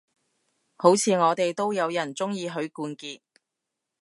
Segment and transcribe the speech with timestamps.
[0.77, 3.21] 好似我哋都有人鍾意許冠傑